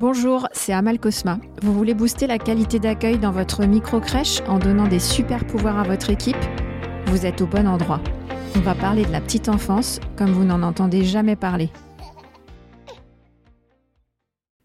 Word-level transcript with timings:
Bonjour, 0.00 0.48
c'est 0.50 0.72
Amal 0.72 0.98
Cosma. 0.98 1.38
Vous 1.62 1.72
voulez 1.72 1.94
booster 1.94 2.26
la 2.26 2.38
qualité 2.38 2.80
d'accueil 2.80 3.16
dans 3.16 3.30
votre 3.30 3.64
micro-crèche 3.64 4.40
en 4.48 4.58
donnant 4.58 4.88
des 4.88 4.98
super 4.98 5.46
pouvoirs 5.46 5.78
à 5.78 5.84
votre 5.84 6.10
équipe? 6.10 6.36
Vous 7.06 7.26
êtes 7.26 7.40
au 7.40 7.46
bon 7.46 7.68
endroit. 7.68 8.00
On 8.56 8.60
va 8.60 8.74
parler 8.74 9.04
de 9.04 9.12
la 9.12 9.20
petite 9.20 9.48
enfance 9.48 10.00
comme 10.16 10.32
vous 10.32 10.42
n'en 10.42 10.64
entendez 10.64 11.04
jamais 11.04 11.36
parler. 11.36 11.70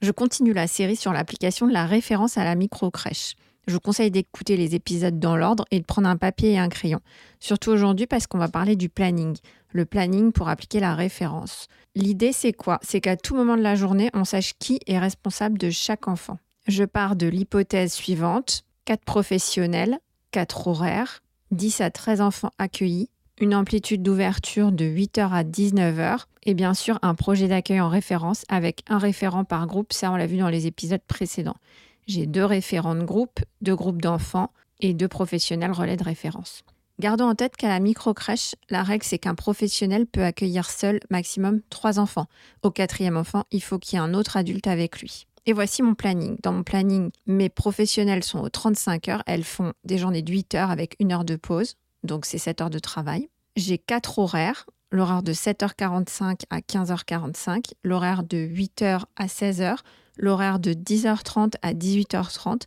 Je 0.00 0.10
continue 0.10 0.54
la 0.54 0.66
série 0.66 0.96
sur 0.96 1.12
l'application 1.12 1.66
de 1.66 1.74
la 1.74 1.84
référence 1.84 2.38
à 2.38 2.44
la 2.44 2.54
micro-crèche. 2.54 3.34
Je 3.66 3.74
vous 3.74 3.80
conseille 3.80 4.10
d'écouter 4.10 4.56
les 4.56 4.74
épisodes 4.74 5.18
dans 5.18 5.36
l'ordre 5.36 5.64
et 5.70 5.78
de 5.80 5.84
prendre 5.84 6.08
un 6.08 6.16
papier 6.16 6.52
et 6.52 6.58
un 6.58 6.68
crayon. 6.68 7.00
Surtout 7.38 7.70
aujourd'hui 7.70 8.06
parce 8.06 8.26
qu'on 8.26 8.38
va 8.38 8.48
parler 8.48 8.74
du 8.76 8.88
planning. 8.88 9.36
Le 9.72 9.84
planning 9.84 10.32
pour 10.32 10.48
appliquer 10.48 10.80
la 10.80 10.94
référence. 10.94 11.68
L'idée, 11.94 12.32
c'est 12.32 12.52
quoi? 12.52 12.80
C'est 12.82 13.00
qu'à 13.00 13.16
tout 13.16 13.34
moment 13.36 13.56
de 13.56 13.62
la 13.62 13.76
journée, 13.76 14.10
on 14.14 14.24
sache 14.24 14.54
qui 14.58 14.80
est 14.86 14.98
responsable 14.98 15.58
de 15.58 15.70
chaque 15.70 16.08
enfant. 16.08 16.38
Je 16.66 16.84
pars 16.84 17.16
de 17.16 17.26
l'hypothèse 17.26 17.92
suivante 17.92 18.64
4 18.86 19.04
professionnels, 19.04 19.98
4 20.32 20.66
horaires, 20.68 21.22
10 21.52 21.80
à 21.80 21.90
13 21.90 22.20
enfants 22.20 22.50
accueillis, 22.58 23.08
une 23.40 23.54
amplitude 23.54 24.02
d'ouverture 24.02 24.72
de 24.72 24.84
8h 24.84 25.30
à 25.30 25.44
19h 25.44 26.24
et 26.44 26.54
bien 26.54 26.74
sûr 26.74 26.98
un 27.02 27.14
projet 27.14 27.48
d'accueil 27.48 27.80
en 27.80 27.88
référence 27.88 28.44
avec 28.48 28.82
un 28.88 28.98
référent 28.98 29.44
par 29.44 29.66
groupe, 29.66 29.92
ça 29.92 30.12
on 30.12 30.16
l'a 30.16 30.26
vu 30.26 30.38
dans 30.38 30.48
les 30.48 30.66
épisodes 30.66 31.00
précédents. 31.06 31.56
J'ai 32.10 32.26
deux 32.26 32.44
référents 32.44 32.96
de 32.96 33.04
groupe, 33.04 33.38
deux 33.60 33.76
groupes 33.76 34.02
d'enfants 34.02 34.50
et 34.80 34.94
deux 34.94 35.06
professionnels 35.06 35.70
relais 35.70 35.96
de 35.96 36.02
référence. 36.02 36.64
Gardons 36.98 37.28
en 37.28 37.36
tête 37.36 37.56
qu'à 37.56 37.68
la 37.68 37.78
micro-crèche, 37.78 38.56
la 38.68 38.82
règle 38.82 39.04
c'est 39.04 39.20
qu'un 39.20 39.36
professionnel 39.36 40.06
peut 40.06 40.24
accueillir 40.24 40.68
seul 40.68 40.98
maximum 41.08 41.60
trois 41.70 42.00
enfants. 42.00 42.26
Au 42.64 42.72
quatrième 42.72 43.16
enfant, 43.16 43.44
il 43.52 43.62
faut 43.62 43.78
qu'il 43.78 43.96
y 43.96 44.02
ait 44.02 44.04
un 44.04 44.12
autre 44.12 44.36
adulte 44.36 44.66
avec 44.66 45.00
lui. 45.00 45.28
Et 45.46 45.52
voici 45.52 45.84
mon 45.84 45.94
planning. 45.94 46.36
Dans 46.42 46.50
mon 46.50 46.64
planning, 46.64 47.12
mes 47.28 47.48
professionnels 47.48 48.24
sont 48.24 48.40
aux 48.40 48.48
35 48.48 49.06
heures. 49.06 49.22
Elles 49.26 49.44
font 49.44 49.72
des 49.84 49.96
journées 49.96 50.22
de 50.22 50.32
8 50.32 50.56
heures 50.56 50.72
avec 50.72 50.96
une 50.98 51.12
heure 51.12 51.24
de 51.24 51.36
pause. 51.36 51.76
Donc 52.02 52.26
c'est 52.26 52.38
7 52.38 52.60
heures 52.60 52.70
de 52.70 52.80
travail. 52.80 53.28
J'ai 53.54 53.78
quatre 53.78 54.18
horaires. 54.18 54.66
L'horaire 54.90 55.22
de 55.22 55.32
7h45 55.32 56.40
à 56.50 56.58
15h45, 56.58 57.74
l'horaire 57.84 58.24
de 58.24 58.38
8h 58.38 59.04
à 59.14 59.26
16h, 59.26 59.76
l'horaire 60.20 60.60
de 60.60 60.72
10h30 60.72 61.54
à 61.62 61.74
18h30 61.74 62.62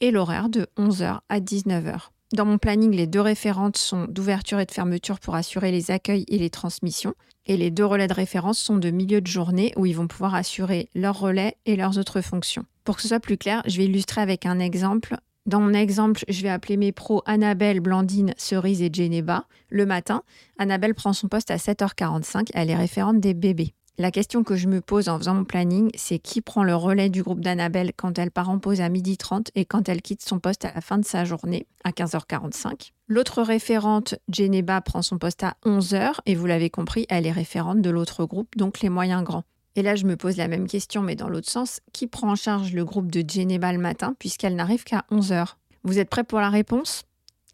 et 0.00 0.10
l'horaire 0.10 0.48
de 0.48 0.66
11h 0.76 1.20
à 1.28 1.40
19h. 1.40 2.08
Dans 2.32 2.44
mon 2.44 2.58
planning, 2.58 2.90
les 2.90 3.06
deux 3.06 3.20
référentes 3.20 3.76
sont 3.76 4.06
d'ouverture 4.08 4.58
et 4.58 4.66
de 4.66 4.72
fermeture 4.72 5.20
pour 5.20 5.36
assurer 5.36 5.70
les 5.70 5.92
accueils 5.92 6.24
et 6.28 6.38
les 6.38 6.50
transmissions. 6.50 7.14
Et 7.46 7.56
les 7.56 7.70
deux 7.70 7.84
relais 7.84 8.08
de 8.08 8.14
référence 8.14 8.58
sont 8.58 8.76
de 8.76 8.90
milieu 8.90 9.20
de 9.20 9.28
journée 9.28 9.72
où 9.76 9.86
ils 9.86 9.94
vont 9.94 10.08
pouvoir 10.08 10.34
assurer 10.34 10.88
leurs 10.96 11.18
relais 11.18 11.56
et 11.64 11.76
leurs 11.76 11.98
autres 11.98 12.20
fonctions. 12.20 12.64
Pour 12.82 12.96
que 12.96 13.02
ce 13.02 13.08
soit 13.08 13.20
plus 13.20 13.38
clair, 13.38 13.62
je 13.66 13.76
vais 13.76 13.84
illustrer 13.84 14.20
avec 14.20 14.44
un 14.44 14.58
exemple. 14.58 15.16
Dans 15.46 15.60
mon 15.60 15.72
exemple, 15.72 16.24
je 16.28 16.42
vais 16.42 16.48
appeler 16.48 16.76
mes 16.76 16.90
pros 16.90 17.22
Annabelle, 17.24 17.78
Blandine, 17.78 18.34
Cerise 18.36 18.82
et 18.82 18.90
Geneva. 18.92 19.44
Le 19.68 19.86
matin, 19.86 20.24
Annabelle 20.58 20.94
prend 20.94 21.12
son 21.12 21.28
poste 21.28 21.52
à 21.52 21.56
7h45. 21.56 22.48
Elle 22.52 22.70
est 22.70 22.76
référente 22.76 23.20
des 23.20 23.34
bébés. 23.34 23.72
La 23.98 24.10
question 24.10 24.44
que 24.44 24.56
je 24.56 24.68
me 24.68 24.82
pose 24.82 25.08
en 25.08 25.16
faisant 25.18 25.34
mon 25.34 25.44
planning, 25.44 25.90
c'est 25.94 26.18
qui 26.18 26.42
prend 26.42 26.62
le 26.62 26.76
relais 26.76 27.08
du 27.08 27.22
groupe 27.22 27.40
d'Annabelle 27.40 27.92
quand 27.96 28.18
elle 28.18 28.30
part 28.30 28.50
en 28.50 28.58
pause 28.58 28.82
à 28.82 28.90
12h30 28.90 29.46
et 29.54 29.64
quand 29.64 29.88
elle 29.88 30.02
quitte 30.02 30.20
son 30.20 30.38
poste 30.38 30.66
à 30.66 30.72
la 30.74 30.82
fin 30.82 30.98
de 30.98 31.04
sa 31.06 31.24
journée 31.24 31.66
à 31.82 31.92
15h45. 31.92 32.90
L'autre 33.08 33.40
référente, 33.40 34.14
Geneba, 34.30 34.82
prend 34.82 35.00
son 35.00 35.16
poste 35.16 35.44
à 35.44 35.56
11h 35.64 36.12
et 36.26 36.34
vous 36.34 36.44
l'avez 36.44 36.68
compris, 36.68 37.06
elle 37.08 37.26
est 37.26 37.32
référente 37.32 37.80
de 37.80 37.88
l'autre 37.88 38.26
groupe, 38.26 38.54
donc 38.54 38.80
les 38.80 38.90
moyens 38.90 39.24
grands. 39.24 39.44
Et 39.76 39.82
là, 39.82 39.94
je 39.94 40.04
me 40.04 40.16
pose 40.16 40.36
la 40.36 40.48
même 40.48 40.66
question, 40.66 41.00
mais 41.00 41.16
dans 41.16 41.30
l'autre 41.30 41.48
sens, 41.48 41.80
qui 41.94 42.06
prend 42.06 42.30
en 42.30 42.36
charge 42.36 42.74
le 42.74 42.84
groupe 42.84 43.10
de 43.10 43.24
Geneba 43.26 43.72
le 43.72 43.78
matin 43.78 44.14
puisqu'elle 44.18 44.56
n'arrive 44.56 44.84
qu'à 44.84 45.06
11h 45.10 45.54
Vous 45.84 45.98
êtes 45.98 46.10
prêts 46.10 46.24
pour 46.24 46.40
la 46.40 46.50
réponse? 46.50 47.04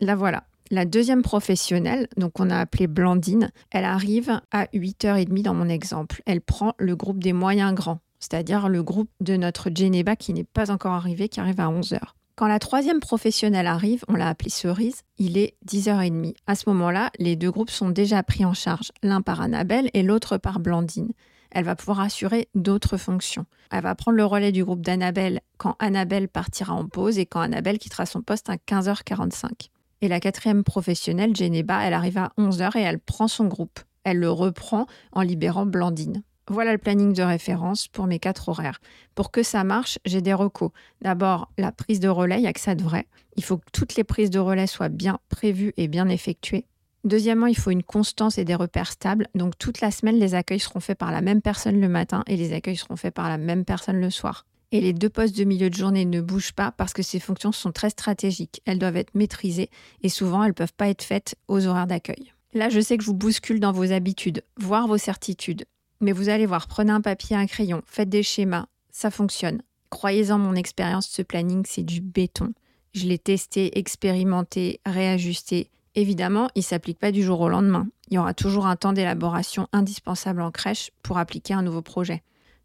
La 0.01 0.17
voilà. 0.17 0.43
La 0.73 0.87
deuxième 0.87 1.20
professionnelle, 1.20 2.08
donc 2.17 2.41
on 2.41 2.48
a 2.48 2.57
appelé 2.57 2.86
Blandine, 2.86 3.51
elle 3.70 3.85
arrive 3.85 4.41
à 4.52 4.64
8h30 4.73 5.42
dans 5.42 5.52
mon 5.52 5.69
exemple. 5.69 6.23
Elle 6.24 6.41
prend 6.41 6.73
le 6.79 6.96
groupe 6.96 7.23
des 7.23 7.35
moyens 7.35 7.74
grands, 7.74 8.01
c'est-à-dire 8.20 8.70
le 8.70 8.83
groupe 8.83 9.11
de 9.20 9.36
notre 9.36 9.69
Geneba 9.69 10.17
qui 10.17 10.33
n'est 10.33 10.45
pas 10.45 10.70
encore 10.70 10.95
arrivé, 10.95 11.29
qui 11.29 11.41
arrive 11.41 11.61
à 11.61 11.69
11h. 11.69 11.98
Quand 12.36 12.46
la 12.46 12.58
troisième 12.58 13.01
professionnelle 13.01 13.67
arrive, 13.67 14.02
on 14.08 14.14
l'a 14.14 14.30
appelée 14.30 14.48
Cerise, 14.48 15.02
il 15.19 15.36
est 15.36 15.57
10h30. 15.69 16.36
À 16.46 16.55
ce 16.55 16.67
moment-là, 16.70 17.11
les 17.19 17.36
deux 17.36 17.51
groupes 17.51 17.69
sont 17.69 17.91
déjà 17.91 18.23
pris 18.23 18.46
en 18.46 18.55
charge, 18.55 18.92
l'un 19.02 19.20
par 19.20 19.42
Annabelle 19.42 19.91
et 19.92 20.02
l'autre 20.02 20.39
par 20.39 20.58
Blandine. 20.58 21.13
Elle 21.51 21.67
va 21.67 21.77
pouvoir 21.77 22.01
assurer 22.01 22.48
d'autres 22.55 22.96
fonctions. 22.96 23.45
Elle 23.70 23.83
va 23.83 23.95
prendre 23.95 24.17
le 24.17 24.25
relais 24.25 24.52
du 24.52 24.64
groupe 24.64 24.80
d'Annabelle 24.80 25.42
quand 25.58 25.77
Annabelle 25.80 26.29
partira 26.29 26.73
en 26.73 26.86
pause 26.86 27.19
et 27.19 27.27
quand 27.27 27.42
Annabelle 27.42 27.79
quittera 27.79 28.07
son 28.07 28.23
poste 28.23 28.48
à 28.48 28.57
15h45. 28.57 29.69
Et 30.02 30.08
la 30.08 30.18
quatrième 30.18 30.64
professionnelle, 30.64 31.35
Geneba, 31.35 31.85
elle 31.85 31.95
arrive 31.95 32.18
à 32.18 32.33
11h 32.36 32.77
et 32.77 32.83
elle 32.83 32.98
prend 32.98 33.29
son 33.29 33.46
groupe. 33.46 33.79
Elle 34.02 34.18
le 34.18 34.30
reprend 34.30 34.86
en 35.13 35.23
libérant 35.23 35.64
Blandine. 35.64 36.24
Voilà 36.48 36.73
le 36.73 36.79
planning 36.79 37.13
de 37.13 37.23
référence 37.23 37.86
pour 37.86 38.08
mes 38.08 38.18
quatre 38.18 38.48
horaires. 38.48 38.80
Pour 39.14 39.30
que 39.30 39.45
ça 39.45 39.63
marche, 39.63 40.01
j'ai 40.05 40.20
des 40.20 40.35
recos. 40.35 40.73
D'abord, 41.02 41.52
la 41.57 41.70
prise 41.70 42.01
de 42.01 42.08
relais, 42.08 42.39
il 42.39 42.40
n'y 42.40 42.48
a 42.48 42.52
que 42.52 42.58
ça 42.58 42.74
de 42.74 42.83
vrai. 42.83 43.07
Il 43.36 43.45
faut 43.45 43.58
que 43.58 43.70
toutes 43.73 43.95
les 43.95 44.02
prises 44.02 44.30
de 44.30 44.40
relais 44.40 44.67
soient 44.67 44.89
bien 44.89 45.20
prévues 45.29 45.73
et 45.77 45.86
bien 45.86 46.08
effectuées. 46.08 46.67
Deuxièmement, 47.05 47.46
il 47.46 47.57
faut 47.57 47.70
une 47.70 47.84
constance 47.84 48.39
et 48.39 48.45
des 48.45 48.57
repères 48.57 48.90
stables. 48.90 49.29
Donc 49.36 49.57
toute 49.57 49.80
la 49.80 49.92
semaine, 49.92 50.19
les 50.19 50.34
accueils 50.34 50.58
seront 50.58 50.80
faits 50.80 50.98
par 50.98 51.13
la 51.13 51.20
même 51.20 51.42
personne 51.42 51.80
le 51.80 51.89
matin 51.89 52.24
et 52.27 52.36
les 52.36 52.52
accueils 52.52 52.77
seront 52.77 52.96
faits 52.96 53.14
par 53.14 53.29
la 53.29 53.39
même 53.39 53.64
personne 53.64 54.01
le 54.01 54.11
soir 54.11 54.46
et 54.72 54.80
les 54.80 54.94
deux 54.94 55.10
postes 55.10 55.36
de 55.36 55.44
milieu 55.44 55.70
de 55.70 55.74
journée 55.74 56.06
ne 56.06 56.22
bougent 56.22 56.52
pas 56.52 56.72
parce 56.72 56.94
que 56.94 57.02
ces 57.02 57.20
fonctions 57.20 57.52
sont 57.52 57.72
très 57.72 57.90
stratégiques. 57.90 58.62
Elles 58.64 58.78
doivent 58.78 58.96
être 58.96 59.14
maîtrisées 59.14 59.70
et 60.02 60.08
souvent 60.08 60.42
elles 60.42 60.50
ne 60.50 60.55
peuvent 60.55 60.72
pas 60.72 60.88
être 60.88 61.02
faites 61.02 61.36
aux 61.46 61.66
horaires 61.66 61.86
d'accueil. 61.86 62.33
Là, 62.55 62.70
je 62.70 62.80
sais 62.80 62.96
que 62.96 63.05
je 63.05 63.08
vous 63.08 63.14
bouscule 63.14 63.60
dans 63.60 63.72
vos 63.72 63.92
habitudes, 63.92 64.42
voire 64.58 64.88
vos 64.88 64.98
certitudes. 64.98 65.66
Mais 66.00 66.12
vous 66.12 66.30
allez 66.30 66.46
voir, 66.46 66.66
prenez 66.66 66.90
un 66.90 67.02
papier, 67.02 67.36
un 67.36 67.46
crayon, 67.46 67.83
faites 67.86 68.08
des 68.08 68.22
schémas, 68.22 68.66
ça 68.90 69.10
fonctionne. 69.10 69.62
Croyez-en, 69.90 70.38
mon 70.38 70.55
expérience, 70.55 71.06
ce 71.06 71.22
planning, 71.22 71.64
c'est 71.66 71.83
du 71.83 72.00
béton. 72.00 72.52
Je 72.94 73.06
l'ai 73.06 73.18
testé, 73.18 73.78
expérimenté, 73.78 74.80
réajusté. 74.86 75.70
Évidemment, 75.94 76.48
il 76.54 76.60
ne 76.60 76.64
s'applique 76.64 76.98
pas 76.98 77.12
du 77.12 77.22
jour 77.22 77.40
au 77.40 77.48
lendemain. 77.48 77.86
Il 78.08 78.14
y 78.14 78.18
aura 78.18 78.33
toujours 78.33 78.66
un 78.66 78.77
temps 78.77 78.94
d'élaboration 78.94 79.68
indispensable 79.72 80.40
en 80.40 80.50
crèche 80.50 80.90
pour 81.02 81.18
appliquer 81.18 81.52
un 81.54 81.62
nouveau 81.62 81.83
projet. 81.83 82.22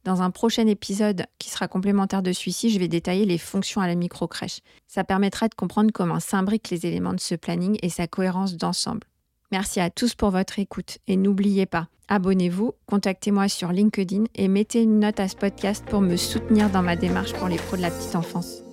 Dans 0.07 0.21
un 0.21 0.31
prochain 0.31 0.67
épisode 0.67 1.25
qui 1.37 1.49
sera 1.49 1.67
complémentaire 1.67 2.23
de 2.23 2.31
celui-ci, 2.31 2.69
je 2.69 2.79
vais 2.79 2.87
détailler 2.87 3.25
les 3.25 3.37
fonctions 3.37 3.81
à 3.81 3.87
la 3.87 3.95
micro-crèche. 3.95 4.61
Ça 4.87 5.03
permettra 5.03 5.49
de 5.49 5.53
comprendre 5.53 5.91
comment 5.93 6.21
s'imbriquent 6.21 6.69
les 6.69 6.85
éléments 6.85 7.13
de 7.13 7.19
ce 7.19 7.35
planning 7.35 7.77
et 7.81 7.89
sa 7.89 8.07
cohérence 8.07 8.55
d'ensemble. 8.55 9.05
Merci 9.51 9.81
à 9.81 9.89
tous 9.89 10.15
pour 10.15 10.29
votre 10.29 10.59
écoute 10.59 10.99
et 11.07 11.17
n'oubliez 11.17 11.65
pas, 11.65 11.89
abonnez-vous, 12.07 12.71
contactez-moi 12.85 13.49
sur 13.49 13.73
LinkedIn 13.73 14.23
et 14.33 14.47
mettez 14.47 14.81
une 14.81 15.01
note 15.01 15.19
à 15.19 15.27
ce 15.27 15.35
podcast 15.35 15.83
pour 15.85 15.99
me 15.99 16.15
soutenir 16.15 16.69
dans 16.69 16.83
ma 16.83 16.95
démarche 16.95 17.33
pour 17.33 17.49
les 17.49 17.57
pros 17.57 17.75
de 17.75 17.81
la 17.81 17.91
petite 17.91 18.15
enfance. 18.15 18.63